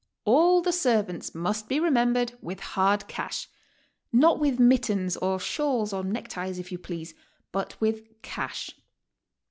All 0.25 0.63
the 0.63 0.71
servants 0.71 1.35
must 1.35 1.69
be 1.69 1.79
remembered 1.79 2.33
with 2.41 2.59
hard 2.73 3.07
cash— 3.07 3.47
not 4.11 4.39
with 4.39 4.59
mittens 4.59 5.15
or 5.15 5.39
shawls 5.39 5.93
or 5.93 6.03
neckties, 6.03 6.57
if 6.57 6.71
you 6.71 6.79
please, 6.79 7.13
but 7.51 7.79
with 7.79 8.19
cash. 8.23 8.75